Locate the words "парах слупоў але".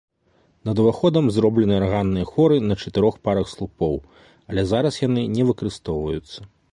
3.29-4.61